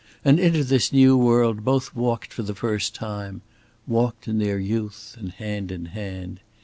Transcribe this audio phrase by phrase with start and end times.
[0.25, 3.43] And into this new world both walked for the first time
[3.85, 6.39] walked in their youth and hand in hand.